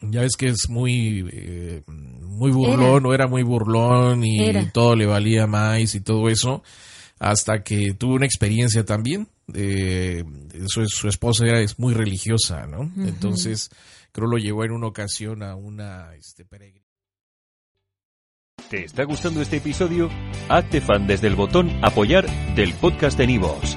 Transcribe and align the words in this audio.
Ya 0.00 0.20
ves 0.20 0.36
que 0.36 0.48
es 0.48 0.68
muy, 0.68 1.26
eh, 1.32 1.82
muy 1.86 2.50
burlón, 2.50 3.06
o 3.06 3.14
era 3.14 3.26
muy 3.26 3.42
burlón 3.42 4.24
y 4.24 4.70
todo 4.72 4.94
le 4.96 5.06
valía 5.06 5.46
más 5.46 5.94
y 5.94 6.00
todo 6.00 6.28
eso, 6.28 6.62
hasta 7.18 7.62
que 7.62 7.94
tuvo 7.94 8.14
una 8.14 8.26
experiencia 8.26 8.84
también 8.84 9.28
eh, 9.52 10.24
su, 10.66 11.08
esposa 11.08 11.46
era, 11.46 11.60
es 11.60 11.78
muy 11.78 11.92
religiosa, 11.92 12.66
¿no? 12.66 12.90
Entonces, 12.96 13.70
creo 14.12 14.28
lo 14.28 14.38
llevó 14.38 14.64
en 14.64 14.72
una 14.72 14.86
ocasión 14.86 15.42
a 15.42 15.54
una 15.54 16.14
este, 16.14 16.44
peregrina. 16.44 16.84
¿Te 18.70 18.84
está 18.84 19.04
gustando 19.04 19.42
este 19.42 19.58
episodio? 19.58 20.08
Hazte 20.48 20.80
fan 20.80 21.06
desde 21.06 21.26
el 21.26 21.34
botón 21.34 21.70
apoyar 21.82 22.26
del 22.54 22.72
podcast 22.74 23.18
de 23.18 23.26
Nivos. 23.26 23.76